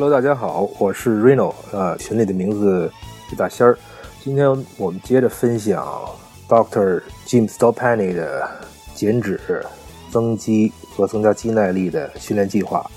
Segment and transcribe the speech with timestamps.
[0.00, 2.88] Hello，大家好，我是 Reno，呃，群里的名字
[3.28, 3.76] 是大仙儿。
[4.22, 5.84] 今天我们接着分享
[6.48, 7.02] Dr.
[7.26, 8.48] Jim Stoppani 的
[8.94, 9.66] 减脂、
[10.08, 12.88] 增肌和增加肌耐力的训练计划，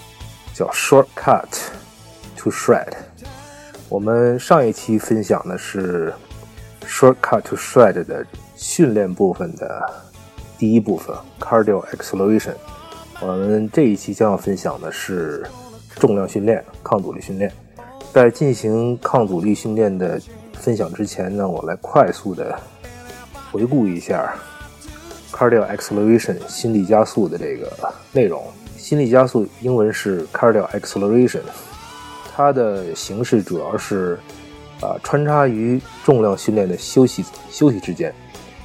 [0.54, 1.48] 叫 Shortcut
[2.38, 2.93] to Shred。
[3.89, 6.13] 我们上一期分享的是
[6.86, 8.23] Shortcut to Shred 的
[8.55, 9.91] 训练部分的
[10.59, 12.54] 第一部分 Cardio Acceleration。
[13.21, 15.44] 我们这一期将要分享的是。
[15.95, 17.52] 重量训练、抗阻力训练，
[18.13, 20.20] 在进行抗阻力训练的
[20.54, 22.58] 分享之前呢，我来快速的
[23.52, 24.34] 回顾一下
[25.32, 27.72] cardio acceleration 心力加速的这个
[28.12, 28.44] 内容。
[28.77, 31.41] 心力加速英文是 cardio acceleration，
[32.34, 34.18] 它的形式主要是
[34.82, 38.13] 啊穿插于重量训练的休息休息之间，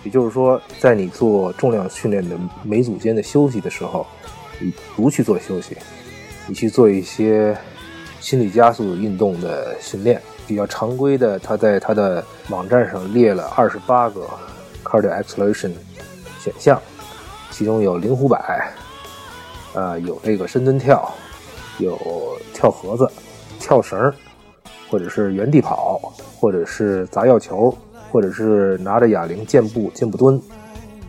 [0.03, 4.07] 也就是说，在你做重量训练的每组间的休息的时候，
[4.59, 5.77] 你不去做休息。
[6.49, 7.57] 你去做一些
[8.21, 14.25] 心理加速运动的训练，比较常规的，他在他的网站上列了二十八个
[14.85, 15.73] cardio acceleration
[16.41, 16.81] 选项，
[17.51, 18.73] 其中有灵狐摆，
[19.75, 21.13] 呃，有这个深蹲跳，
[21.79, 21.99] 有
[22.55, 23.11] 跳盒子、
[23.59, 24.13] 跳绳，
[24.89, 27.77] 或者是原地跑，或者是砸药球，
[28.13, 30.41] 或者是拿着哑铃健步、健步蹲，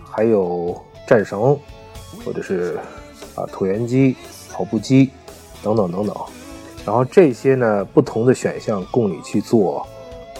[0.10, 1.56] 还有战绳，
[2.26, 2.80] 或者是
[3.36, 4.16] 啊椭圆机、
[4.52, 5.12] 跑步机。
[5.68, 6.16] 等等等等，
[6.86, 9.86] 然后这些呢，不同的选项供你去做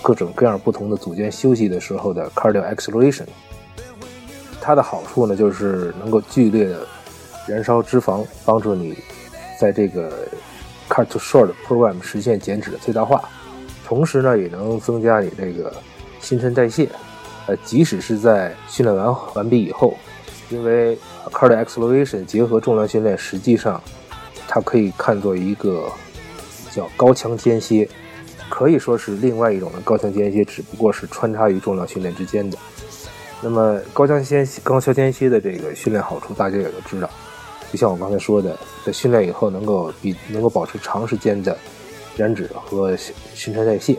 [0.02, 3.26] 各种各样不同的组间休息的时候的 cardio acceleration。
[4.62, 6.88] 它的好处呢，就是能够剧烈的
[7.46, 8.98] 燃烧脂肪，帮助你
[9.60, 10.10] 在这个
[10.88, 13.22] cut to short program 实现减脂的最大化。
[13.86, 15.74] 同时呢，也能增加你这个
[16.22, 16.88] 新陈代谢。
[17.48, 19.98] 呃，即使是在训练完完毕以后，
[20.50, 20.98] 因为
[21.32, 23.82] cardio acceleration 结合重量训练，实际上。
[24.48, 25.92] 它可以看作一个
[26.72, 27.88] 叫高强间歇，
[28.50, 32.58] 可以说是另外一种的高强间歇，只不过是穿插于重量训练之间的。
[33.42, 37.10] 那么高强间、高强间歇的这个训练好处，大家也都知道。
[37.72, 41.56] 就像我刚才说的，在训练以后能够比能够保持长时间的
[42.16, 43.98] 燃脂和新陈代谢。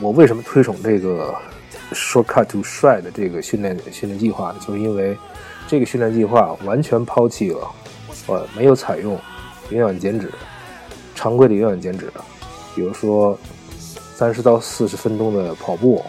[0.00, 1.34] 我为什么推崇这个
[1.92, 4.56] shortcut to shred 的这个训练训练计划呢？
[4.64, 5.16] 就是因为
[5.66, 7.68] 这个训练计划完全抛弃了，
[8.26, 9.18] 呃，没有采用。
[9.70, 10.32] 营养减脂，
[11.14, 12.10] 常规的营养减脂，
[12.74, 13.38] 比如说
[14.14, 16.04] 三十到四十分钟的跑步，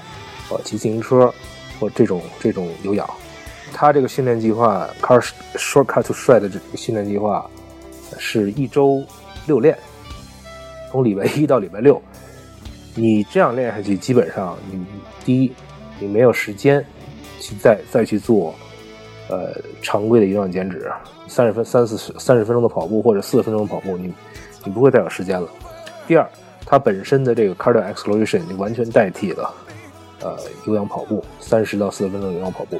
[0.49, 1.33] 呃，骑自行车，
[1.79, 3.09] 或这种这种有氧。
[3.73, 5.23] 他这个训练计划，car
[5.55, 7.49] shortcut to shred 的这个训练计划，
[8.17, 9.03] 是一周
[9.45, 9.77] 六练，
[10.91, 12.01] 从礼拜一到礼拜六。
[12.95, 14.85] 你这样练下去，基本上你
[15.23, 15.51] 第一，
[15.99, 16.85] 你没有时间
[17.39, 18.53] 去再再去做。
[19.29, 20.91] 呃，常规的有氧减脂，
[21.27, 24.11] 三十分三四十三十分钟的跑步或者四十分钟的跑步，你
[24.65, 25.47] 你不会再有时间了。
[26.07, 26.27] 第二，
[26.65, 29.53] 它本身的这个 cardio acceleration 你完全代替了
[30.21, 30.35] 呃
[30.65, 32.79] 有氧跑步，三十到四十分钟有氧跑步。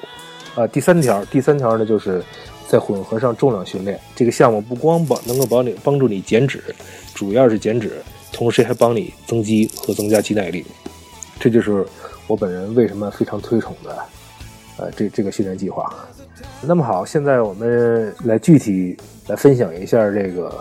[0.56, 2.24] 啊，第三条，第三条呢，就是
[2.68, 6.64] 在混合上重量训练这个项目，不光帮能够帮你帮助你减脂，
[7.14, 8.02] 主要是减脂，
[8.34, 10.66] 同时还帮你增肌和增加肌耐力。
[11.40, 11.86] 这就是
[12.26, 14.04] 我本人为什么非常推崇的
[14.78, 15.94] 呃这这个训练计划。
[16.62, 20.54] 那么好，现在我们来具体来分享一下这个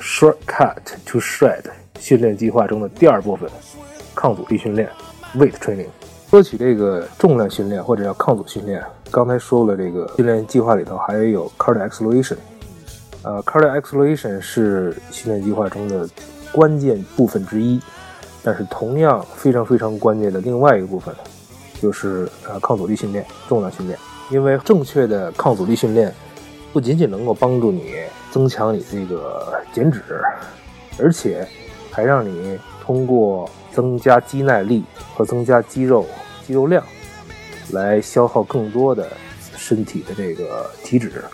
[0.00, 1.62] shortcut to shred
[1.98, 3.48] 训练计划中的第二部分——
[4.14, 4.88] 抗阻力训练
[5.36, 5.86] （weight training）。
[6.30, 12.36] 说起这个重量训练或者叫抗阻训练，刚才说了，这个训练计划里头还有 cardio acceleration。
[13.22, 16.08] 呃，cardio acceleration 是训练计划中的
[16.52, 17.80] 关键部分之一，
[18.44, 21.14] 但是同样非常非常关键的另外一个部分，
[21.80, 23.98] 就是呃抗阻力训练、重量训练。
[24.30, 26.14] 因为正确的抗阻力训练，
[26.72, 27.94] 不仅仅能够帮助你
[28.30, 30.02] 增强你这个减脂，
[30.98, 31.46] 而且
[31.90, 34.84] 还让你通过增加肌耐力
[35.14, 36.06] 和增加肌肉
[36.46, 36.84] 肌肉量，
[37.72, 39.10] 来消耗更多的
[39.56, 41.24] 身体的这个体脂。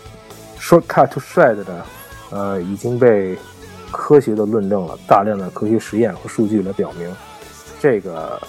[0.59, 1.85] Shortcut to shred 呢，
[2.31, 3.37] 呃，已经被
[3.91, 7.13] 科学的论证了，大量的科学实验和数据来表明，
[7.79, 8.41] 这个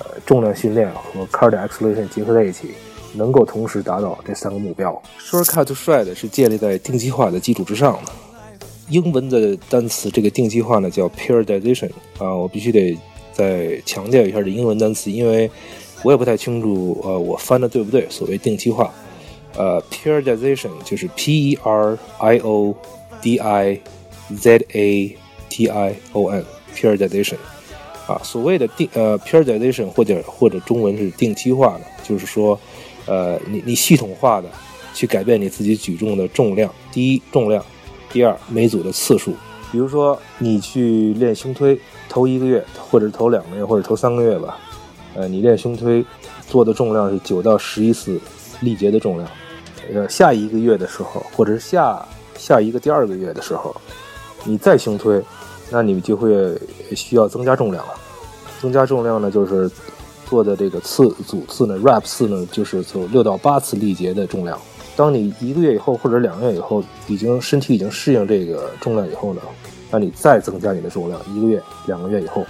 [0.00, 2.74] 呃重量训练和 cardio acceleration 结合在一起。
[3.14, 5.02] 能够同时达到这三个目标。
[5.18, 8.12] Shortcut to shred 是建立在定期化的基础之上的。
[8.90, 11.88] 英文的单词，这个定期化呢叫 periodization
[12.18, 12.94] 啊，我必须得
[13.32, 15.50] 再强调一下这英文单词，因为
[16.02, 18.06] 我也不太清楚，呃，我翻的对不对？
[18.10, 18.92] 所谓定期化，
[19.56, 22.76] 呃，periodization 就是 p e r i o
[23.22, 23.80] d i
[24.36, 25.16] z a
[25.48, 27.36] t i o n，periodization
[28.06, 32.60] 啊，所谓的定呃 periodization 或者或者中文是定期化的，就是说。
[33.06, 34.48] 呃，你你系统化的
[34.92, 37.64] 去改变你自己举重的重量，第一重量，
[38.10, 39.34] 第二每组的次数，
[39.70, 41.78] 比如说你去练胸推，
[42.08, 44.58] 头一个月或者头两个月或者头三个月吧，
[45.14, 46.04] 呃，你练胸推
[46.48, 48.20] 做的重量是九到十一次
[48.60, 49.28] 力竭的重量，
[49.92, 53.74] 呃，下一个月的时候或者是下下一个第二个月的时候，
[54.44, 55.22] 你再胸推，
[55.70, 56.30] 那你就会
[56.94, 57.94] 需要增加重量了。
[58.60, 59.70] 增加重量呢，就是
[60.34, 64.58] 做的这个次组次呢，rep 次呢，就是做六到八次力竭的重量。
[64.96, 69.40] 当你一个月以后或者两个月以后，已经身体已经适应这个重量以后呢，
[69.92, 71.20] 那你再增加你的重量。
[71.32, 72.44] 一个月、两个月以后，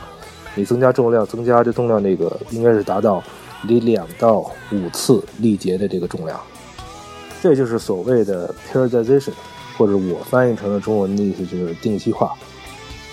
[0.55, 3.23] 你增加重量，增加这重量，那个应该是达到
[3.69, 6.41] 你两到五次力竭的这个重量。
[7.43, 9.33] 这就是所谓的 periodization，
[9.77, 12.33] 或者我翻译成了中文的意思就是定期化。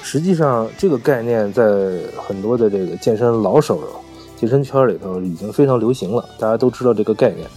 [0.01, 1.63] 实际上，这个概念在
[2.18, 3.81] 很多的这个健身老手、
[4.41, 7.47] 健身圈里头已经非常流行了，大家都知道这个概念。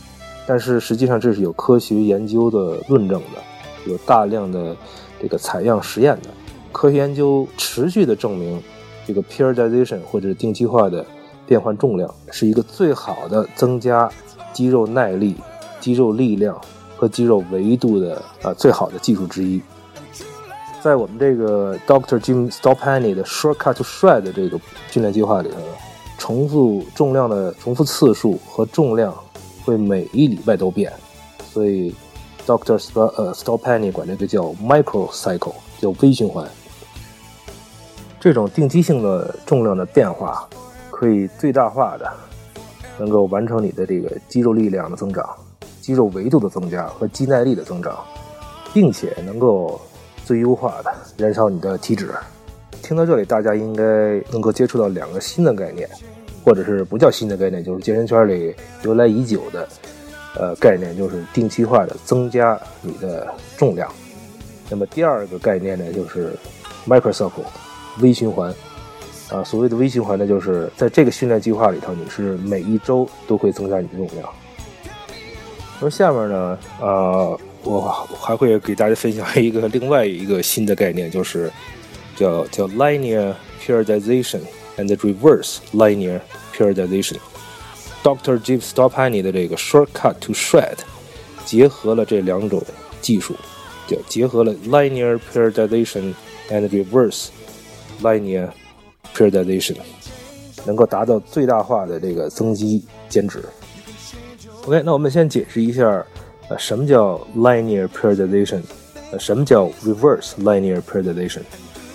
[0.47, 4.77] 但是实际上这是有科学研究的论证的，有大量的
[5.19, 6.29] 这个采样实验的
[6.73, 8.63] 科学研究持续的证明，
[9.07, 11.03] 这个 periodization 或者定期化的
[11.47, 14.11] 变换重量是一个最好的增加
[14.53, 15.37] 肌肉耐力、
[15.81, 16.61] 肌肉力量
[16.99, 19.59] 和肌肉维度的啊最好的技术之一。
[20.83, 24.61] 在我们这个 Doctor Jim Stoppani 的 Shortcut to Shred 的这个
[24.91, 25.57] 训练计划里头，
[26.25, 29.15] 重复重量的重复次数和重量。
[29.63, 30.93] 会每一礼拜都变，
[31.53, 31.95] 所以
[32.47, 36.47] Doctor St 呃 Stoppani 管这个叫 micro cycle，叫微循环。
[38.21, 40.47] 这种定期性的重量的变化，
[40.91, 42.11] 可以最大化的
[42.99, 45.27] 能够完成你的这个肌肉力量的增长、
[45.81, 47.99] 肌肉维度的增加和肌耐力的增长，
[48.75, 49.81] 并且能够
[50.27, 52.15] 最优化的燃烧你的体脂。
[52.87, 53.83] 听到这里，大家应该
[54.31, 55.89] 能够接触到两个新的概念。
[56.45, 59.67] 或者是不叫新的概念，就是健身圈里由来已久的，
[60.37, 63.27] 呃，概念就是定期化的增加你的
[63.57, 63.91] 重量。
[64.69, 66.35] 那么第二个概念呢，就是
[66.87, 67.47] micro cycle
[68.03, 68.55] 微循环。
[69.31, 74.29] 啊，所谓的微循环呢，就是在这个训练计划里头，你是每一周都会增加你的重量。
[75.81, 77.81] 那么下面呢，呃，我
[78.21, 81.51] 还会给大家分享一个另外一个新的概念，就是
[82.16, 86.22] 叫叫 linear periodization。and reverse linear
[86.54, 88.40] periodization。Dr.
[88.40, 90.78] Jim Stoppani 的这个 Shortcut to Shred
[91.46, 92.64] 结合了这两种
[93.02, 93.36] 技术，
[93.86, 96.14] 就结合了 linear periodization
[96.50, 97.28] and reverse
[98.02, 98.52] linear
[99.14, 99.76] periodization，
[100.66, 103.44] 能够达到最大化的这个增肌减脂。
[104.66, 106.06] OK，那我们先解释一下，
[106.48, 108.62] 呃，什么叫 linear periodization，
[109.12, 111.42] 呃，什么叫 reverse linear periodization。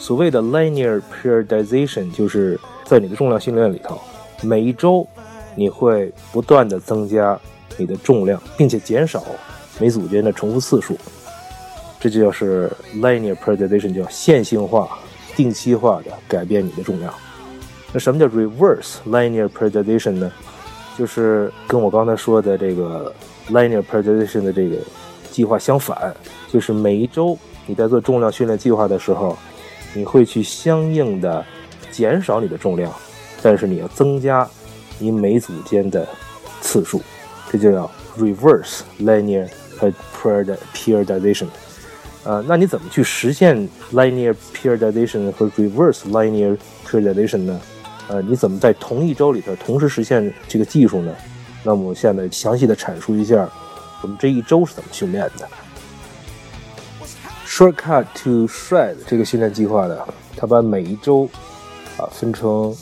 [0.10, 4.02] 所谓的 linear periodization 就是在你的重量训练里头，
[4.42, 5.08] 每一周
[5.54, 7.40] 你会不断的增加
[7.78, 9.24] 你的重量，并且减少
[9.80, 10.98] 每组间的重复次数，
[12.00, 14.98] 这就叫是 linear periodization，叫线性化、
[15.36, 17.14] 定期化的改变你的重量。
[17.94, 20.32] 那什么叫 reverse linear periodization 呢？
[20.98, 23.14] 就是跟我刚才说的这个
[23.52, 24.78] linear periodization 的这个
[25.30, 26.12] 计划相反，
[26.52, 29.38] 就是每一周你在做重量训练计划的时候。
[29.94, 31.46] 你会去相应的
[31.92, 32.94] 减少你的重量，
[33.42, 34.48] 但是你要增加
[34.98, 36.08] 你每组间的
[36.62, 37.02] 次数，
[37.52, 39.48] 这就叫 reverse linear
[40.16, 41.48] periodization。
[42.24, 43.58] 呃，那你怎么去实现
[43.94, 47.62] linear periodization 和 reverse linear periodization 呢？
[48.10, 51.16] 呃，你怎么在同一周里头同时实现这个技术呢？
[51.64, 53.50] 那么我现在详细的阐述一下
[54.02, 55.48] 我们这一周是怎么训练的。
[57.50, 59.98] Shortcut to Shred 这个训练计划呢，
[60.38, 61.28] 它把每一周
[61.98, 62.74] 啊分成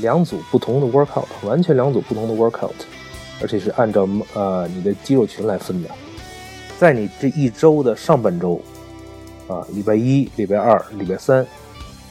[0.00, 2.74] 两组不同的 workout，完全两组不同的 workout，
[3.40, 5.88] 而且是按照呃你的肌肉群来分的。
[6.80, 8.60] 在你这一周的上半周
[9.46, 11.46] 啊，礼拜一、礼拜二、礼拜三，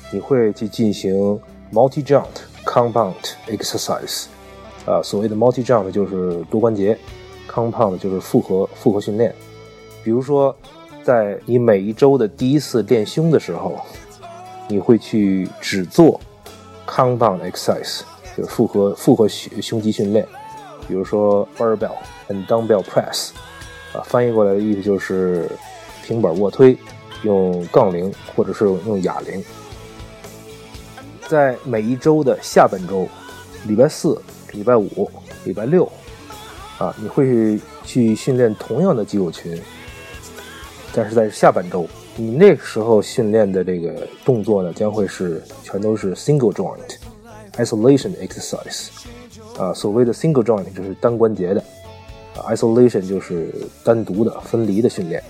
[0.09, 1.37] 你会去进行
[1.73, 2.27] multi jump
[2.65, 3.15] compound
[3.47, 4.27] exercise，
[4.85, 6.97] 啊，所谓的 multi jump 就是多关节
[7.51, 9.35] ，compound 就是复合复合训练，
[10.05, 10.55] 比如说。
[11.07, 13.79] 在你每一周的第一次练胸的时候，
[14.67, 16.19] 你会去只做
[16.85, 18.01] compound exercise，
[18.35, 20.27] 就是复合复合胸胸肌训练，
[20.85, 21.95] 比如说 barbell
[22.27, 23.29] and dumbbell press，
[23.93, 25.49] 啊，翻译过来的意思就是
[26.03, 26.77] 平板卧推，
[27.23, 29.41] 用杠铃或者是用哑铃。
[31.25, 33.07] 在每一周的下半周，
[33.65, 34.21] 礼拜四、
[34.51, 35.09] 礼拜五、
[35.45, 35.89] 礼拜六，
[36.77, 39.57] 啊，你会去训练同样的肌肉群。
[40.93, 46.97] 但是在下半周，你那个时候训练的这个动作呢，将会是全都是 single joint
[47.57, 48.87] isolation exercise。
[49.57, 51.63] 啊，所谓的 single joint 就是单关节的
[52.35, 53.53] 啊，isolation 就是
[53.83, 55.21] 单独的、分离的训练。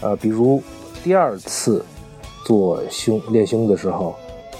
[0.00, 0.62] 啊，比如
[1.02, 1.84] 第二次
[2.46, 4.14] 做胸练胸的时候，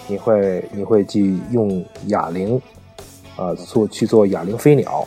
[0.06, 2.60] 你会你会去用哑铃
[3.36, 5.06] 啊做去做哑铃飞鸟，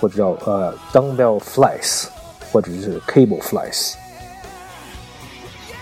[0.00, 2.06] 或者叫呃 dumbbell flies，
[2.52, 3.94] 或者是 cable flies。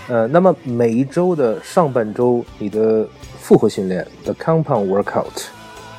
[0.09, 3.07] 呃，那么每一周的上半周，你的
[3.39, 5.45] 复合训练的 compound workout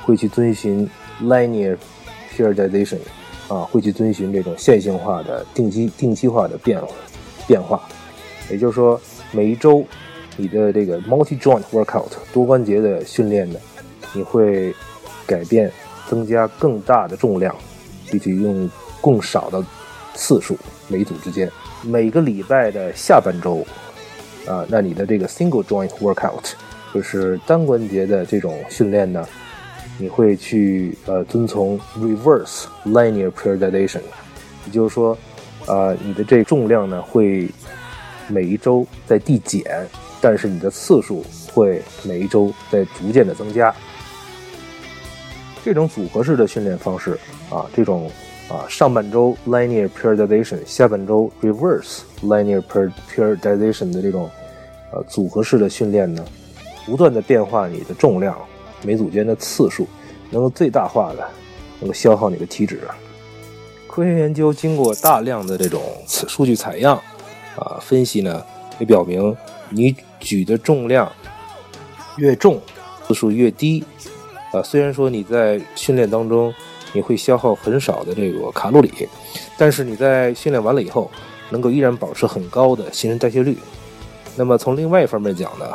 [0.02, 0.90] 会去遵循
[1.23, 1.76] linear
[2.37, 2.99] periodization，
[3.47, 6.88] 啊，会去遵循这种线性化的定期定期化的变化
[7.47, 7.81] 变化。
[8.50, 9.00] 也就是说，
[9.31, 9.85] 每一周
[10.37, 13.61] 你的这个 multi joint workout 多关节的训练呢，
[14.12, 14.75] 你会
[15.25, 15.71] 改变
[16.09, 17.55] 增加更大的重量，
[18.07, 18.69] 具体用
[19.00, 19.64] 更少的
[20.14, 21.49] 次数每组之间。
[21.85, 23.64] 每个礼拜的下半周。
[24.47, 26.52] 啊，那你的这个 single joint workout
[26.92, 29.26] 就是单关节的这种训练呢，
[29.99, 34.00] 你会去呃遵从 reverse linear periodization，
[34.66, 35.16] 也就是说，
[35.66, 37.49] 呃，你的这重量呢会
[38.28, 39.87] 每一周在递减，
[40.20, 43.75] 但是你的次数会每一周在逐渐的增加。
[45.64, 47.18] 这种组合式的训练方式
[47.50, 48.11] 啊，这种。
[48.50, 52.61] 啊，上半周 linear periodization，下半周 reverse linear
[53.09, 54.28] periodization 的这种
[54.92, 56.25] 呃组合式的训练呢，
[56.85, 58.37] 不断的变化你的重量，
[58.83, 59.87] 每组间的次数，
[60.30, 61.25] 能够最大化的
[61.78, 62.80] 能够消耗你的体脂。
[63.87, 67.00] 科学研究经过大量的这种数据采样
[67.54, 68.45] 啊分析呢，
[68.80, 69.37] 也表明
[69.69, 71.09] 你举的重量
[72.16, 72.61] 越重，
[73.07, 73.85] 次数越低。
[74.52, 76.52] 啊，虽然说你在训练当中。
[76.92, 78.90] 你会消耗很少的这个卡路里，
[79.56, 81.11] 但是你在训练完了以后，
[81.50, 83.56] 能够依然保持很高的新陈代谢率。
[84.37, 85.66] 那么从另外一方面讲呢，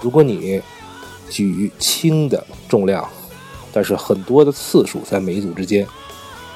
[0.00, 0.60] 如果你
[1.30, 3.08] 举轻的重量，
[3.72, 5.86] 但是很多的次数在每一组之间，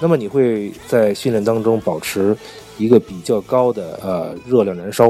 [0.01, 2.37] 那么你会在训练当中保持
[2.77, 5.09] 一个比较高的呃热量燃烧，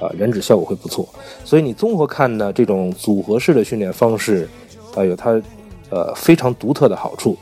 [0.00, 1.06] 啊燃脂效果会不错。
[1.44, 4.48] 所以你综合看呢，这种组合式的训练方式，
[4.94, 5.40] 啊有它
[5.90, 7.36] 呃非常独特的好处。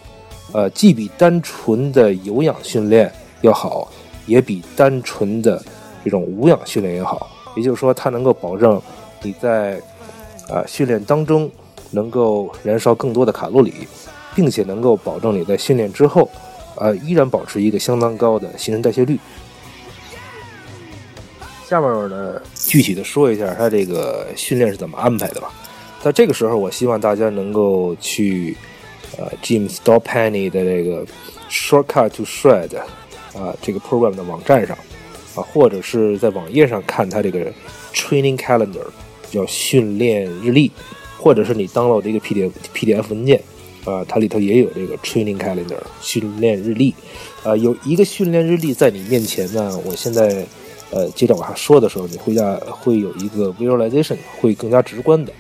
[0.54, 3.90] 呃，既比单纯的有氧训练要好，
[4.24, 5.60] 也比单纯的
[6.04, 7.28] 这种无氧训练也好。
[7.56, 8.80] 也就是说，它能够保证
[9.20, 9.80] 你在
[10.48, 11.50] 啊训练当中
[11.90, 13.88] 能够燃烧更多的卡路里，
[14.32, 16.30] 并且能够保证你在训练之后，
[16.76, 19.18] 呃，依然保持一个相当高的新陈代谢率。
[21.68, 25.50] 下面呢，具体的说一下它这个训练是怎么安排的吧。
[26.00, 28.56] 在这个时候，我希望大家能够去。
[29.16, 31.06] 呃，Jim Stoppani 的这个
[31.48, 32.76] Shortcut to Shred
[33.32, 34.76] 啊，这个 program 的网站上
[35.34, 37.52] 啊，或者是在网页上看它这个
[37.92, 38.86] Training Calendar，
[39.30, 40.70] 叫训练日历，
[41.18, 43.40] 或者是你 download 这个 PDF PDF 文件
[43.84, 46.94] 啊，它里头也有这个 Training Calendar 训练日历
[47.42, 49.78] 啊，有一个训练日历在你面前呢。
[49.84, 50.44] 我现在
[50.90, 55.32] 呃接着往下说的时候，你会要会有一个 visualization，会更加直观的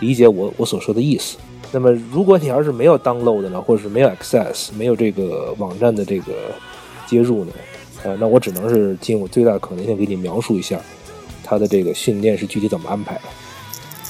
[0.00, 1.36] 理解我我所说的意思。
[1.74, 6.32] 那么，如果你要是没有 download 的呢，或者是没有 access，没有这个网站的这个
[7.04, 7.52] 接入呢，
[8.04, 10.80] 呃，那我只能是尽我最大的可能性给你描述一下
[11.42, 13.22] 它的这个训练是具体怎么安排的。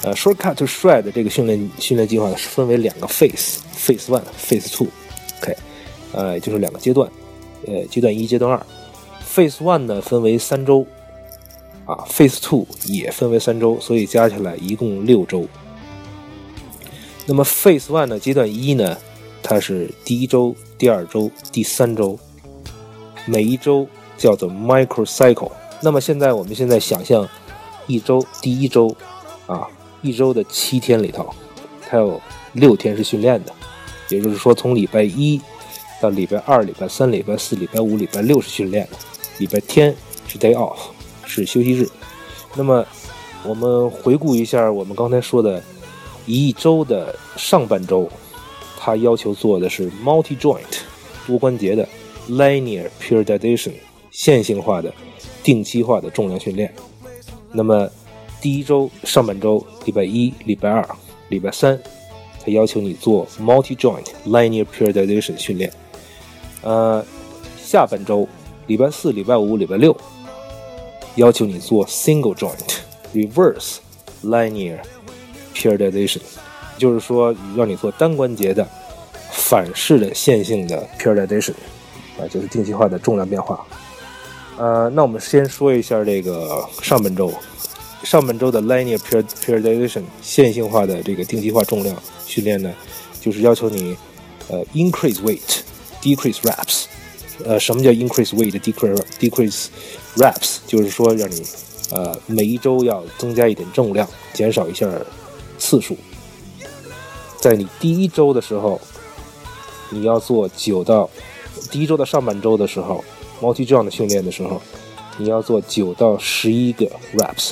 [0.03, 5.57] 呃，shortcut to shred 这个训练训练计划呢是分为两个 phase，phase one，phase two，OK，
[6.11, 7.09] 呃，就是两个阶段，
[7.65, 8.63] 呃，阶段一、阶段二。
[9.27, 10.85] phase one 呢分为三周，
[11.85, 15.47] 啊，phase two 也分为三周，所以加起来一共六周。
[17.27, 18.95] 那么 Phase One 的阶段一呢，
[19.41, 22.19] 它是第一周、第二周、第三周，
[23.25, 25.51] 每一周叫做 Micro Cycle。
[25.81, 27.27] 那么现在我们现在想象
[27.87, 28.95] 一周第一周
[29.47, 29.67] 啊，
[30.03, 31.33] 一周的七天里头，
[31.81, 32.21] 它有
[32.53, 33.51] 六天是训练的，
[34.09, 35.41] 也就是说从礼拜一
[35.99, 38.97] 到礼拜二、礼拜三、礼拜四、礼拜五、礼拜六是训练的，
[39.39, 39.95] 礼拜天
[40.27, 40.77] 是 Day Off，
[41.25, 41.89] 是休息日。
[42.55, 42.85] 那么
[43.43, 45.63] 我们回顾一下我们刚才说的。
[46.25, 48.09] 一周的上半周，
[48.79, 50.59] 他要求做的是 multi joint
[51.27, 51.87] 多关节的
[52.29, 53.73] linear periodization
[54.11, 54.93] 线性化的
[55.43, 56.73] 定期化的重量训练。
[57.51, 57.89] 那么
[58.41, 60.87] 第一周上半周，礼拜一、礼拜二、
[61.29, 61.79] 礼拜三，
[62.43, 65.71] 他要求你做 multi joint linear periodization 训练。
[66.61, 67.05] 呃，
[67.63, 68.27] 下半周
[68.67, 69.95] 礼拜四、礼拜五、礼拜六，
[71.15, 72.79] 要求你做 single joint
[73.13, 73.77] reverse
[74.23, 74.79] linear。
[75.55, 76.19] Periodization，
[76.77, 78.67] 就是说让你做单关节的
[79.31, 81.53] 反式的线性的 periodization，
[82.19, 83.65] 啊，就是定期化的重量变化。
[84.57, 87.33] 呃，那我们先说一下这个上半周，
[88.03, 88.97] 上半周的 linear
[89.43, 91.95] periodization 线性化的这个定期化重量
[92.25, 92.73] 训练呢，
[93.21, 93.97] 就是要求你
[94.49, 96.83] 呃 increase weight，decrease reps。
[97.45, 99.67] 呃，什么叫 increase weight，decrease decrease
[100.17, 100.57] reps？
[100.67, 101.43] 就是说让你
[101.91, 104.87] 呃，每一周要增加一点重量，减少一下
[105.57, 105.97] 次数。
[107.39, 108.79] 在你第一周的时候，
[109.89, 111.09] 你要做九到
[111.69, 113.03] 第一周的上半周的时候
[113.41, 114.61] ，multi jump 的训练的时候，
[115.17, 117.51] 你要做九到十一个 reps，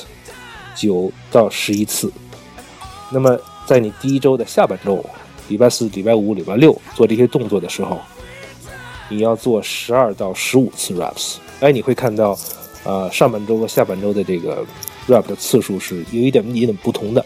[0.74, 2.12] 九到十一次。
[3.10, 5.04] 那么在你第一周的下半周，
[5.48, 8.00] 礼拜四、礼拜五、礼拜六做这些动作的时候，
[9.08, 11.36] 你要做十二到十五次 reps。
[11.60, 12.36] 哎，你会看到，
[12.82, 14.64] 呃，上半周和下半周的这个
[15.06, 17.24] rep 的次数是有一点一点不同的。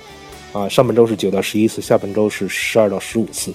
[0.52, 3.52] 啊，上半周是九到十一次，下半周是十二到十五次。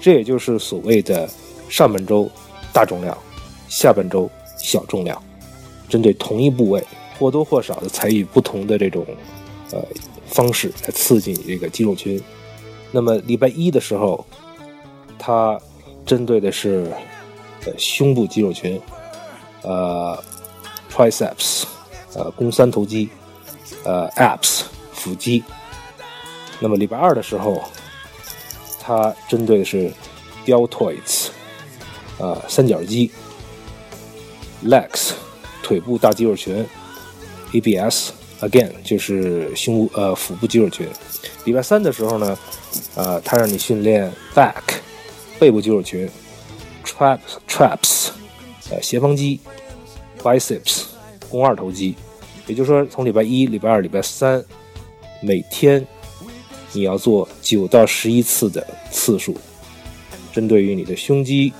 [0.00, 1.28] 这也就是所谓的
[1.68, 2.30] 上半周
[2.72, 3.16] 大重量，
[3.68, 5.20] 下半周小重量，
[5.88, 6.82] 针对同一部位
[7.18, 9.04] 或多或少的采取不同的这种
[9.72, 9.84] 呃
[10.26, 12.22] 方式来刺激你这个肌肉群。
[12.92, 14.24] 那么礼拜一的时候，
[15.18, 15.60] 它
[16.06, 16.90] 针对的是
[17.66, 18.80] 呃胸部肌肉群，
[19.62, 20.16] 呃
[20.90, 21.64] triceps，
[22.14, 23.08] 呃肱三头肌，
[23.82, 25.42] 呃 abs 腹肌。
[26.60, 27.62] 那么礼拜二的时候，
[28.80, 29.90] 它针对的是
[30.44, 31.28] deltoids，
[32.18, 33.10] 啊三角肌
[34.64, 35.12] ，legs
[35.62, 36.66] 腿部大肌肉群
[37.52, 38.08] ，abs
[38.40, 40.88] again 就是胸呃腹部肌肉群。
[41.44, 42.38] 礼拜三的时候呢，
[42.94, 44.62] 呃，它让你训练 back
[45.38, 46.08] 背部肌肉群
[46.84, 48.08] ，traps traps
[48.70, 49.40] 呃斜方肌
[50.22, 50.84] ，biceps
[51.30, 51.94] 肱二头肌。
[52.46, 54.42] 也就是说，从礼拜一、礼拜二、礼拜三，
[55.20, 55.86] 每天
[56.72, 59.36] 你要做九到十一次的次数，
[60.32, 61.52] 针对于你的胸肌、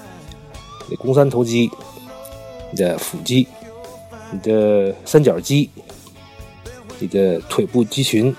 [0.89, 1.71] 你的肱三头肌、
[2.71, 3.47] 你的腹肌、
[4.31, 5.71] 你的三角肌、
[6.99, 8.35] 你的腿部肌群。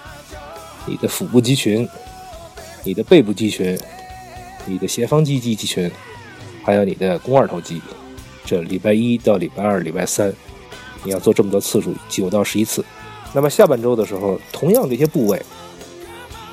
[0.87, 1.87] 你的腹部肌群、
[2.83, 3.77] 你的背部肌群、
[4.65, 5.91] 你的斜方肌肌肌群，
[6.63, 7.79] 还有你的肱二头肌，
[8.43, 10.33] 这礼拜一到礼拜二、礼拜三，
[11.03, 12.83] 你要做这么多次数，九到十一次。
[13.33, 15.39] 那么下半周的时候，同样这些部位，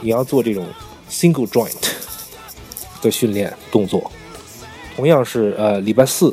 [0.06, 0.64] 你要做这种
[1.10, 1.74] single joint
[3.02, 4.08] 的训练动作，
[4.94, 6.30] 同样是呃礼拜四，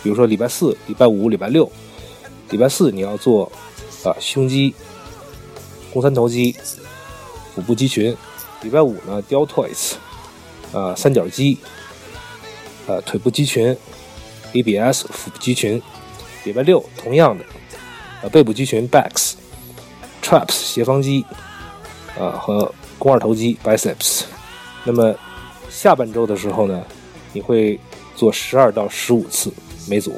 [0.00, 1.68] 比如说礼拜四、礼拜五、礼拜六，
[2.50, 3.50] 礼拜四你要做
[4.04, 4.72] 啊胸肌、
[5.92, 6.54] 肱三头肌。
[7.52, 8.16] 腹部肌群，
[8.62, 9.94] 礼拜五呢，deltoids，
[10.72, 11.58] 啊，三角肌，
[12.86, 13.76] 呃，腿部肌群
[14.52, 15.82] ，abs，腹部肌群。
[16.44, 17.44] 礼拜六同样的，
[18.22, 21.26] 呃，背部肌群，backs，traps，斜方肌，
[22.16, 24.22] 啊，和肱二头肌，biceps。
[24.84, 25.12] 那么
[25.68, 26.84] 下半周的时候呢，
[27.32, 27.80] 你会
[28.14, 29.52] 做十二到十五次
[29.88, 30.14] 每组，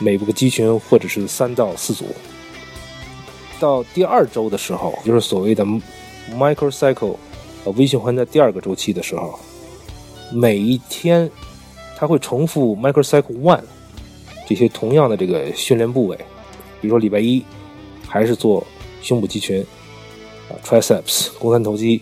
[0.00, 2.06] 每个肌群或者是三到四组。
[3.60, 5.64] 到第二周的时候，就是所谓的。
[6.38, 7.16] Microcycle，
[7.66, 9.38] 呃，微循环在第二个周期的时候，
[10.32, 11.30] 每一天
[11.98, 13.60] 它会重复 Microcycle One
[14.48, 16.16] 这些同样的这个训练部位，
[16.80, 17.44] 比如说礼拜一
[18.08, 18.66] 还是做
[19.02, 19.60] 胸部肌群，
[20.48, 22.00] 啊，Triceps 肱三头肌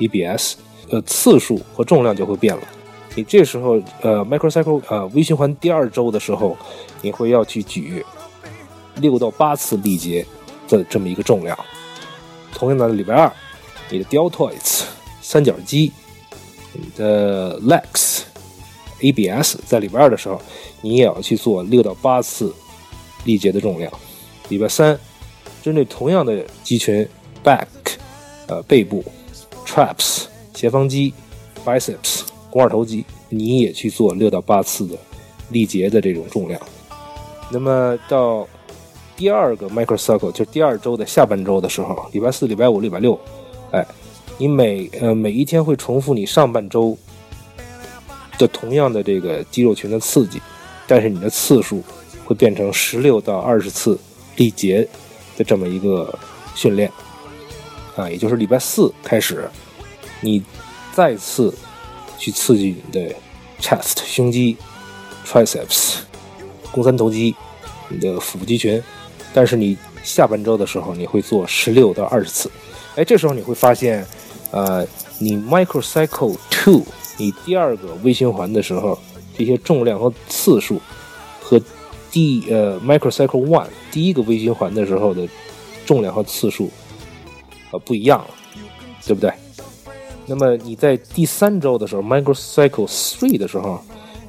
[0.00, 0.54] ，abs，
[0.90, 2.62] 呃，次数和重量就会变了。
[3.14, 6.56] 你这时候呃 Microcycle 呃微循环第二周的时候，
[7.02, 8.04] 你会要去举
[8.96, 10.24] 六到八次力竭
[10.68, 11.58] 的这么一个重量。
[12.52, 13.32] 同样的礼拜二。
[13.90, 14.82] 你的 deltoids
[15.22, 15.90] 三角肌，
[16.74, 18.20] 你的 legs
[19.00, 20.38] abs 在礼拜二的时候，
[20.82, 22.54] 你也要去做六到八次
[23.24, 23.90] 力竭的重量。
[24.50, 25.00] 礼拜三，
[25.62, 27.08] 针对同样的肌群
[27.42, 27.66] back
[28.46, 29.02] 呃背部
[29.68, 31.12] traps 斜方肌
[31.62, 34.96] biceps 肱二头肌，你也去做六到八次的
[35.50, 36.58] 力竭的这种重量。
[37.50, 38.48] 那么到
[39.14, 43.18] 第二个 microcycle 就是第二周的下半周的时候，礼拜四、礼拜五、礼拜六。
[43.70, 43.86] 哎，
[44.38, 46.96] 你每呃每一天会重复你上半周
[48.38, 50.40] 的同样的这个肌肉群的刺激，
[50.86, 51.82] 但是你的次数
[52.24, 53.98] 会变成十六到二十次
[54.36, 54.88] 力竭
[55.36, 56.18] 的这么一个
[56.54, 56.90] 训练
[57.98, 59.50] 啊，也就是礼拜四开始，
[60.20, 60.40] 你
[60.94, 61.52] 再次
[62.16, 63.12] 去刺激你的
[63.60, 64.56] chest 胸肌、
[65.26, 65.96] triceps
[66.72, 67.34] 肱三头肌、
[67.88, 68.80] 你的腹部肌群，
[69.34, 72.48] 但是你下半周的时候你会做十六到二十次。
[72.94, 74.06] 哎，这时候你会发现，
[74.52, 74.86] 呃，
[75.18, 76.84] 你 microcycle two，
[77.16, 78.96] 你第二个微循环的时候，
[79.36, 80.80] 这些重量和次数
[81.40, 81.60] 和
[82.12, 85.28] 第呃 microcycle one 第一个微循环的时候的
[85.84, 86.70] 重量和次数
[87.70, 88.28] 呃不一样了，
[89.06, 89.32] 对不对？
[90.26, 93.80] 那么你在第三周的时候 microcycle three 的时候，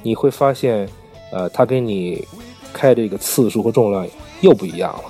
[0.01, 0.87] 你会发现，
[1.31, 2.25] 呃，它给你
[2.71, 4.07] 开这个次数和重量
[4.41, 5.03] 又不一样了。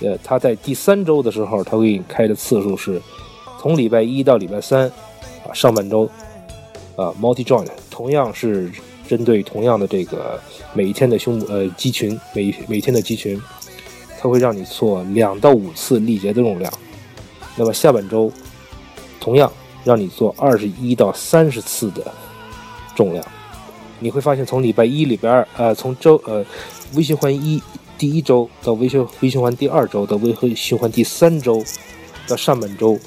[0.00, 3.00] 呃，他在第三周的时候，他给你开的次数是，
[3.58, 4.86] 从礼拜一到礼拜三，
[5.46, 6.08] 啊，上半周，
[6.96, 8.70] 啊，multi joint，同样是
[9.08, 10.38] 针对同样的这个
[10.74, 13.40] 每一天的胸部呃肌群，每每天的肌群，
[14.18, 16.70] 它会让你做两到五次力竭的重量。
[17.56, 18.30] 那么下半周
[19.18, 19.50] 同样
[19.82, 22.12] 让你做二十一到三十次的
[22.94, 23.24] 重量。
[23.98, 26.44] 你会发现，从礼拜一、礼拜二，呃，从周呃
[26.94, 27.62] 微循环一
[27.96, 31.64] 第一周到微循微循环第二周到微循环第三周
[32.28, 32.98] 到上半周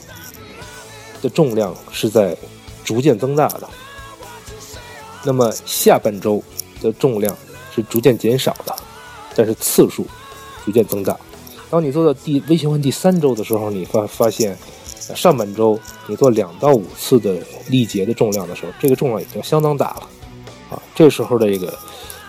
[1.22, 2.36] 的重量是在
[2.84, 3.70] 逐渐增大的。
[5.24, 6.42] 那么下半周
[6.82, 7.38] 的重量
[7.76, 8.76] 是逐渐减少的，
[9.36, 10.08] 但是次数
[10.66, 11.16] 逐渐增大。
[11.70, 14.58] 当你做到第微循环第三周的时候，你发发现
[15.16, 20.10] 上半周你做两到五次的力竭的重量的时候，这个重量已经相当大了。
[20.72, 21.78] 啊，这时候的这个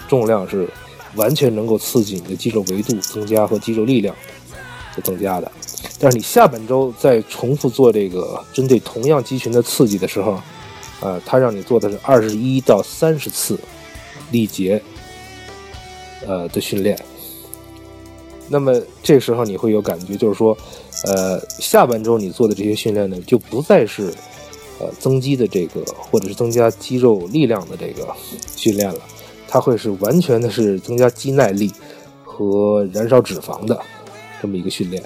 [0.08, 0.68] 重量是
[1.14, 4.14] 完全能够刺激你的肌肉维度增加和肌肉力量
[4.94, 5.50] 的增加的。
[5.98, 10.40] 但是你下半周再重复做这个针对同样肌群的刺激的时候，
[11.00, 13.58] 呃，它让你做的是二十一到三十次
[14.30, 14.82] 力竭，
[16.26, 16.98] 呃的训练。
[18.50, 20.54] 那么这时候你会有感觉，就是说，
[21.04, 24.12] 呃，下半周你做的这些训练呢，就不再是。
[24.82, 28.08] 呃，增肌的这个，或者是增加肌肉力量的这个
[28.56, 28.98] 训练了，
[29.46, 31.70] 它会是完全的是增加肌耐力
[32.24, 33.78] 和燃烧脂肪的
[34.40, 35.02] 这么一个训练。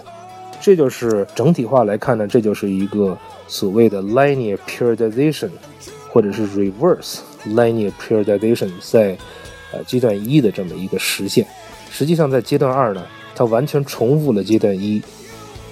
[0.61, 5.51] 这就是整体化来看呢，这就是一个所谓的 linear periodization，
[6.09, 7.17] 或者是 reverse
[7.49, 9.19] linear periodization，在
[9.73, 11.45] 呃阶段一的这么一个实现。
[11.91, 15.03] 实际上在阶段二呢，它完全重复了阶段一，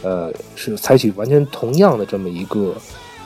[0.03, 2.75] 呃，是采取完全同样的这么一个。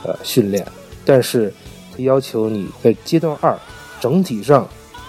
[0.03, 0.65] 呃，训练，
[1.03, 1.51] 但是
[1.91, 3.57] 它要求你在阶段二
[3.99, 4.65] 整体上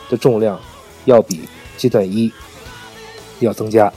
[0.08, 0.58] 的重量
[1.04, 1.42] 要比
[1.76, 2.32] 阶段一
[3.38, 3.92] 要增加。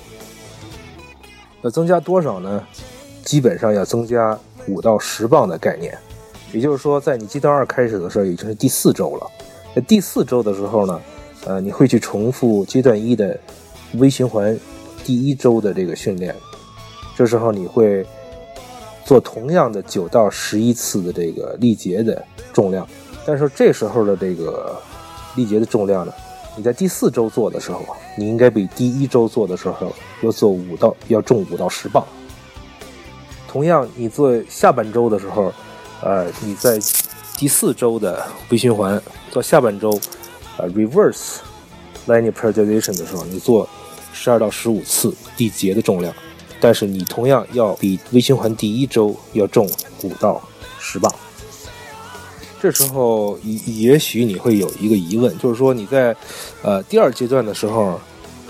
[1.62, 2.62] 要增加多少呢？
[3.24, 5.98] 基本上要增加五到十磅的概念。
[6.52, 9.26] 也就是说，在你阶段二开始的时候，已经是第四周了。
[9.74, 11.02] 在第四周的时候呢，
[11.46, 13.40] 呃，你会去重复阶段一的
[13.94, 14.60] 微循环
[15.04, 16.36] 第一周的这个训练。
[17.16, 18.06] 这时候你会。
[19.04, 22.88] 做同样的九到十一次的这个力竭的重量，
[23.26, 24.80] 但是这时候的这个
[25.36, 26.14] 力竭的重量呢，
[26.56, 27.82] 你在第四周做的时候，
[28.18, 32.06] 你应该比第一周做的时候要做五到要重五到十磅。
[33.50, 35.52] 同样，你做下半周的时候，
[36.02, 36.80] 呃，你在
[37.36, 40.00] 第四周的微循环做下半周，
[40.58, 41.38] 呃，reverse
[42.08, 43.68] linear periodization 的时候，你做
[44.14, 46.14] 十二到十五次力竭的重量。
[46.60, 49.68] 但是你同样要比微循环第一周要重
[50.04, 50.42] 五到
[50.80, 51.12] 十磅。
[52.62, 56.16] 这时候也许你会有一个疑问，就是说你在
[56.62, 58.00] 呃第二阶段的时候，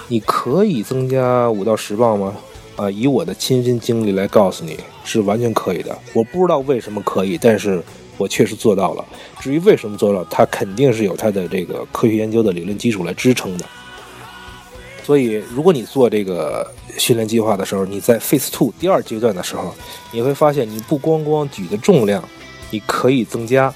[0.10, 2.36] 你可以增加五到十磅吗？
[2.76, 5.98] 啊，以我的亲身经历来告诉你是完全可以的。
[6.14, 7.82] 我不知道为什么可以，但是
[8.18, 9.06] 我确实做到了。
[9.40, 13.66] 至于为什么做到，它肯定是有它的这个科学研究的理论基础来支撑的。
[15.04, 16.66] 所以，如果你做这个
[16.98, 19.74] 训练计划的时候，你在 Phase Two 第二阶段的时候，
[20.12, 22.24] 你会发现你不光光举的重量，
[22.70, 23.74] 你可以增加，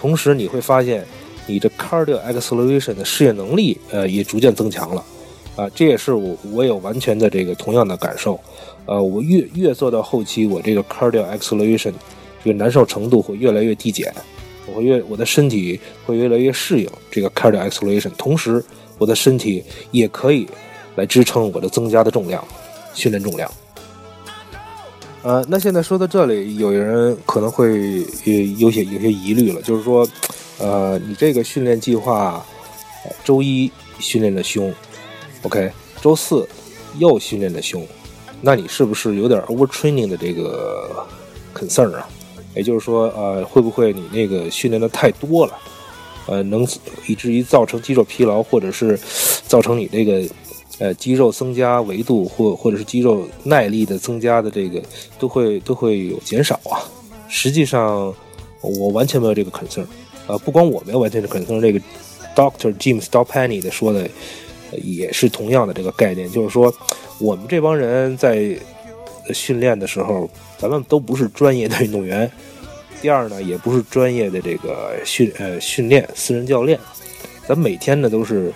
[0.00, 1.06] 同时你会发现
[1.46, 5.04] 你的 Cardio Acceleration 的适应能力，呃，也逐渐增强了。
[5.54, 8.40] 啊，这也是我我有完全的这个同样的感受。
[8.86, 11.92] 呃，我越越做到后期，我这个 Cardio Acceleration
[12.42, 14.12] 这个难受程度会越来越递减，
[14.66, 18.64] 我会越我的身体会越来越适应这个 Cardio Acceleration，同时。
[19.02, 20.48] 我的身体也可以
[20.94, 22.42] 来支撑我的增加的重量，
[22.94, 23.50] 训练重量。
[25.22, 30.06] 呃，那现在说到这里，有人可能会有有些有些疑虑了，就是说，
[30.58, 32.44] 呃，你这个训练计划，
[33.24, 34.72] 周一训练的胸
[35.42, 36.48] ，OK，周四
[36.98, 37.84] 又训练的胸，
[38.40, 41.04] 那你是不是有点 overtraining 的这个
[41.52, 42.08] concern 啊？
[42.54, 45.58] 也就是说，呃，会不会你那个训练的太多了？
[46.26, 46.66] 呃，能
[47.06, 48.98] 以至于造成肌肉疲劳，或者是
[49.46, 50.22] 造成你这个
[50.78, 54.80] 呃肌肉增加维度或或者是肌肉耐力的增加的这个
[55.18, 56.78] 都会都会有减少啊。
[57.28, 58.14] 实际上，
[58.60, 59.84] 我完全没有这个 concern。
[60.26, 61.80] 呃，不光我没有完全的 concern，这个
[62.36, 64.08] Doctor Jim Stoppani 的说的
[64.82, 66.72] 也是同样的这个概念，就是说
[67.18, 68.56] 我们这帮人在
[69.34, 72.30] 训练的时候，咱们都不是专业的运动员。
[73.02, 76.78] 第二呢，也不是专业的这个训呃训练私人教练，
[77.48, 78.52] 咱每天呢都是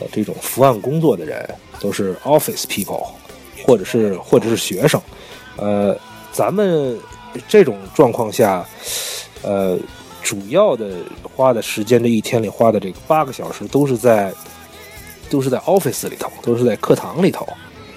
[0.00, 1.46] 呃这种伏案工作的人，
[1.78, 3.06] 都是 office people，
[3.62, 4.98] 或者是或者是学生，
[5.58, 5.94] 呃，
[6.32, 6.98] 咱们
[7.46, 8.66] 这种状况下，
[9.42, 9.78] 呃，
[10.22, 10.96] 主要的
[11.34, 14.32] 花的时间这一天里花的这个八个小时都是在
[15.28, 17.46] 都是在 office 里头，都是在课堂里头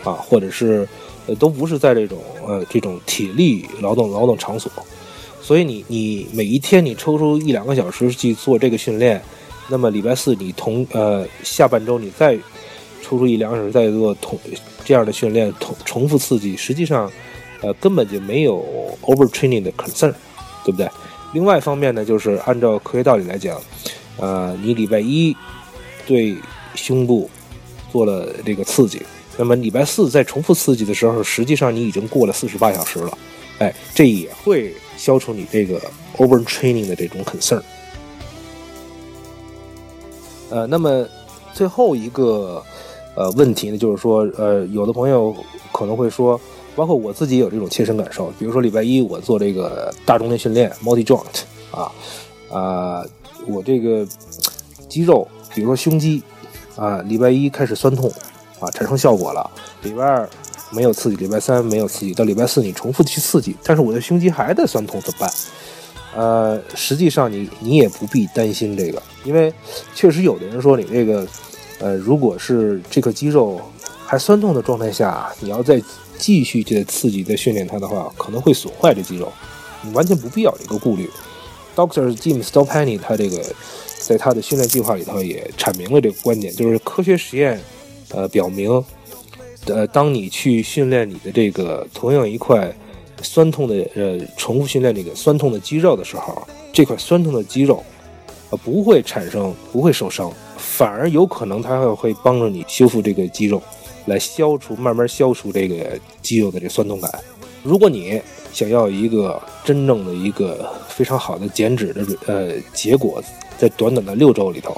[0.03, 0.85] 啊，或者是
[1.27, 4.69] 呃都不是在这种呃这种体力劳动劳动场所。
[5.43, 9.21] 所以你你每一天你抽出一两个小时去做这个训练，
[9.67, 12.37] 那么礼拜四你同呃下半周你再
[13.01, 14.39] 抽出一两个小时再做同
[14.85, 17.11] 这样的训练，重重复刺激，实际上，
[17.61, 18.65] 呃，根本就没有
[19.01, 20.13] overtraining 的 concern，
[20.63, 20.89] 对不对？
[21.33, 23.59] 另外一方面呢，就是按照科学道理来讲，
[24.17, 25.35] 呃，你礼拜一
[26.07, 26.37] 对
[26.75, 27.29] 胸部
[27.91, 29.01] 做了这个刺激，
[29.37, 33.17] 那么礼拜四再重复刺激的时候，实际上你已经过了四十八小时了，
[33.59, 35.81] 哎，这也会消除你这个
[36.17, 37.61] overtraining 的这种 concern。
[40.49, 41.05] 呃，那么
[41.53, 42.63] 最后一个
[43.15, 45.35] 呃问题呢，就是说，呃，有的朋友
[45.71, 46.39] 可能会说，
[46.75, 51.91] 包括我自己有这种切身感受，比如说礼拜一我做这个大重量训练 multi joint 啊
[52.51, 53.03] 啊，
[53.47, 54.07] 我这个
[54.87, 56.21] 肌肉，比如说胸肌
[56.75, 58.11] 啊，礼拜一开始酸痛
[58.59, 59.49] 啊，产生效果了，
[59.81, 60.29] 礼拜二
[60.73, 65.31] 没有刺激，礼拜三没有刺激，到礼拜四你重复去刺激，但是我的胸肌还在酸痛，怎么办？
[66.15, 69.51] 呃，实际上你你也不必担心这个，因为
[69.95, 71.27] 确实有的人说你这个，
[71.79, 73.59] 呃，如果是这个肌肉
[74.05, 75.81] 还酸痛的状态下，你要再
[76.17, 79.31] 继续的刺激再训练它的话，可能会损坏这肌肉，
[79.81, 81.09] 你完全不必要这个顾虑。
[81.75, 83.43] Doctor Jim Stoppani 他这个
[83.97, 87.59] 在他的训练计划里头也阐明了这个观点，就是科学实验，
[88.09, 88.69] 呃，表明，
[89.67, 92.73] 呃，当你去训练你的这个同样一块。
[93.21, 97.81] 酸痛的呃，重复训练这个酸痛的肌肉的时候，这块酸痛的肌肉，
[98.49, 103.63] 呃，不会产生，不会受伤，反而有可能它会会帮助你修复这个肌肉，
[104.07, 107.09] 来消除慢慢消除这个肌肉的这酸痛感。
[107.61, 108.21] 如果你
[108.51, 113.23] 想要一个真正的一个非常好的减脂的呃结果，
[113.57, 114.75] 在短短的六周里头，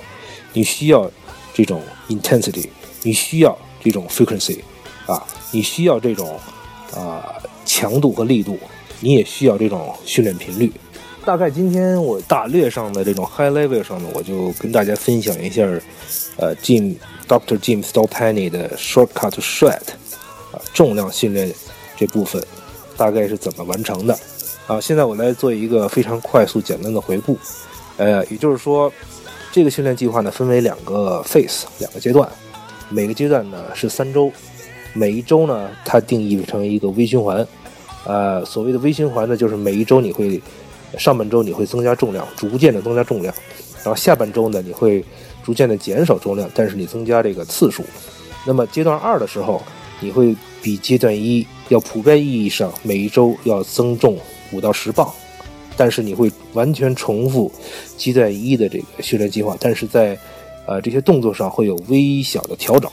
[0.54, 1.10] 你需要
[1.52, 2.68] 这种 intensity，
[3.02, 4.60] 你需要这种 frequency，
[5.52, 6.40] 你需要这种
[6.94, 7.36] 啊。
[7.68, 8.60] 强度和力度，
[9.00, 10.72] 你也需要这种训练频率。
[11.26, 15.64] 大概今天我大略上的这种 high level 上呢，我就跟大家分享一下，
[16.38, 16.96] 呃，Jim
[17.28, 19.82] Doctor Jim Stoppani 的 shortcut shred
[20.52, 21.52] 啊，重量训练
[21.98, 22.42] 这部分
[22.96, 24.16] 大概是怎么完成的
[24.68, 24.80] 啊？
[24.80, 27.36] 现在我来做一个非常快速简单的回顾，
[27.98, 28.94] 呃，也就是说，
[29.52, 32.30] 这个训练计划呢分为两个 phase 两个阶段，
[32.90, 34.32] 每个阶段呢是三周。
[34.98, 37.46] 每一周呢，它定义成一个微循环，
[38.06, 40.42] 呃，所谓的微循环呢，就是每一周你会，
[40.98, 43.36] 上半周你会增加重量，逐渐的增加重量，
[43.84, 45.04] 然后下半周呢，你会
[45.44, 47.84] 逐渐的减少重量，但是你增加这个次数。
[48.46, 49.62] 那么阶段二的时候，
[50.00, 54.18] 你会比阶段一要普遍意义上每一周要增重
[54.54, 55.12] 五到十磅，
[55.76, 57.52] 但是你会完全重复
[57.98, 60.18] 阶段一的这个训练计划，但是在
[60.66, 62.90] 呃这些动作上会有微小的调整。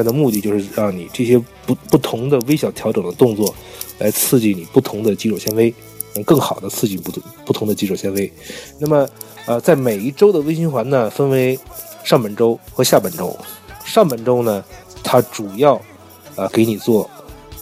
[0.00, 3.54] 它的目的就是让你这些不不同的微小调整的动作，
[3.98, 5.74] 来刺激你不同的肌肉纤维，
[6.14, 8.32] 能更好的刺激不同不同的肌肉纤维。
[8.78, 9.06] 那么，
[9.44, 11.58] 呃，在每一周的微循环呢，分为
[12.02, 13.36] 上半周和下半周。
[13.84, 14.64] 上半周呢，
[15.04, 15.78] 它主要
[16.34, 17.10] 呃给你做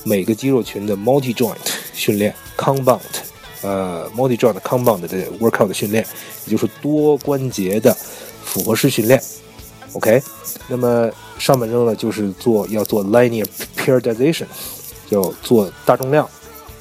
[0.04, 1.56] 每个肌肉群的 multi joint
[1.92, 3.00] 训练，compound，
[3.62, 5.08] 呃，multi joint compound 的
[5.40, 6.06] workout 训练，
[6.46, 7.92] 也就是多关节的
[8.44, 9.20] 复合式训练。
[9.94, 10.22] OK，
[10.68, 11.10] 那么。
[11.38, 13.46] 上半周呢，就是做要做 linear
[13.76, 14.46] periodization，
[15.10, 16.28] 要做大重量，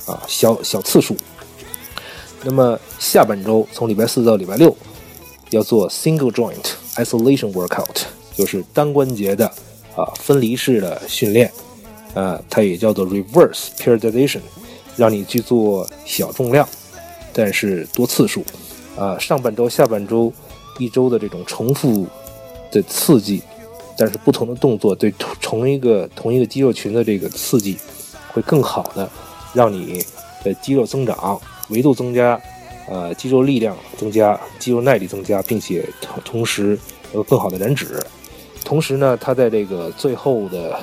[0.05, 1.15] 啊，小小次数。
[2.43, 4.75] 那么下半周从礼拜四到礼拜六，
[5.51, 8.03] 要做 single joint isolation workout，
[8.35, 9.45] 就是单关节的
[9.95, 11.51] 啊分离式的训练，
[12.13, 14.41] 啊，它也叫做 reverse periodization，
[14.95, 16.67] 让你去做小重量，
[17.33, 18.43] 但是多次数。
[18.97, 20.33] 啊，上半周、下半周
[20.79, 22.07] 一周的这种重复
[22.71, 23.43] 的刺激。
[23.97, 27.75] 但是不同的动作对同一个同一个肌肉群的这个刺激，
[28.31, 29.09] 会更好的
[29.53, 30.03] 让你
[30.43, 32.39] 的肌肉增长、维度增加，
[32.87, 36.77] 呃，肌肉力量增加、肌肉耐力增加，并且同同时
[37.13, 37.99] 有更好的燃脂。
[38.63, 40.79] 同时呢，他在这个最后的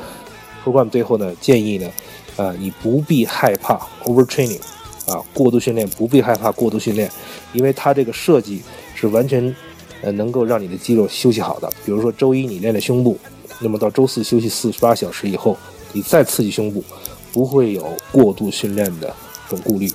[0.64, 1.88] program 最后呢，建议呢，
[2.36, 4.60] 呃，你不必害怕 overtraining，
[5.06, 7.08] 啊，过度训练不必害怕过度训练，
[7.52, 8.62] 因为它这个设计
[8.96, 9.54] 是完全。
[10.04, 13.18] 呃，能够让你的肌肉休息好的，比如说周一你练了胸部，
[13.58, 15.56] 那么到周四休息四十八小时以后，
[15.94, 16.84] 你再刺激胸部，
[17.32, 19.14] 不会有过度训练的
[19.48, 19.90] 这种顾虑。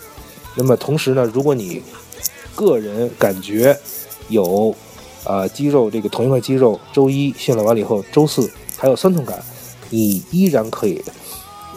[0.56, 1.84] 那么同时呢，如果你
[2.56, 3.78] 个人感觉
[4.30, 4.76] 有
[5.24, 9.39] 啊肌肉这个同一块肌肉，周一训练完了以后，周四还有酸痛感，
[9.91, 11.00] 你依然可以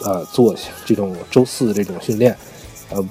[0.03, 2.35] 啊做这种周四的这种训练，
[2.89, 3.07] 呃，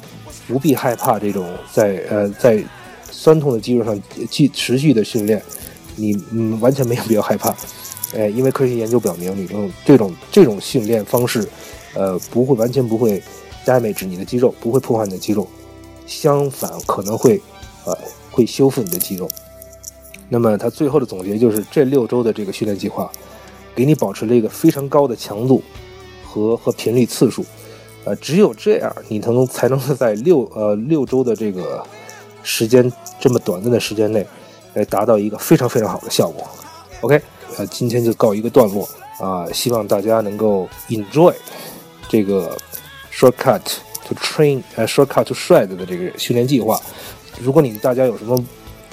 [0.48, 2.60] 不必害怕这种在呃在。
[3.22, 3.96] 酸痛的肌肉上
[4.28, 5.40] 继持续的训练，
[5.94, 7.54] 你嗯完全没有必要害怕，
[8.16, 11.48] 哎，因为科学研究表明，你这种这种这种训练方式，
[11.94, 13.22] 呃，不会完全不会
[13.64, 15.46] damage 你的肌肉，不会破坏你的肌肉，
[16.04, 17.40] 相反可能会，
[17.84, 17.96] 呃，
[18.32, 19.30] 会修复你的肌肉。
[20.28, 23.08] 那么他最后的总结就是，这六周的这个训练计划，
[23.72, 25.62] 给你保持了一个非常高的强度
[26.24, 27.46] 和和频率次数。
[28.04, 31.86] 呃，只有这样，你才能才能在六呃六周的这个
[32.42, 34.26] 时间这么短暂的时间内，
[34.74, 36.46] 来达到一个非常非常好的效果。
[37.00, 37.20] OK，
[37.56, 38.88] 呃，今天就告一个段落
[39.20, 41.34] 啊，希望大家能够 enjoy
[42.08, 42.56] 这个
[43.12, 43.60] shortcut
[44.06, 46.80] to train 呃 shortcut to shred 的这个训练计划。
[47.40, 48.38] 如果你大家有什么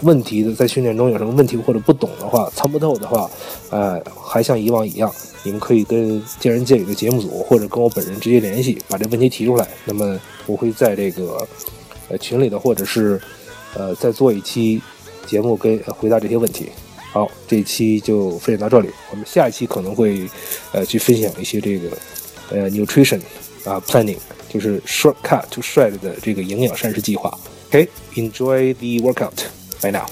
[0.01, 3.29] 问题的，在训练中有什么问题或者不懂的话，参不透的话，
[3.69, 5.13] 呃，还像以往一样。
[5.43, 9.67] 你们可以跟见仁见语的节目组，或者跟我本人直接联系，把这问题提出来。
[9.85, 11.47] 那么我会在这个
[12.09, 13.21] 呃群里的，或者是
[13.75, 14.81] 呃再做一期
[15.25, 16.69] 节目跟回答这些问题。
[17.11, 18.89] 好，这一期就分享到这里。
[19.11, 20.29] 我们下一期可能会
[20.71, 21.89] 呃去分享一些这个
[22.51, 23.19] 呃 nutrition
[23.65, 27.35] 啊 planning，就是 shortcut to shred 的这个营养膳食计划。
[27.69, 29.45] OK，enjoy the workout.
[29.81, 30.05] Bye now.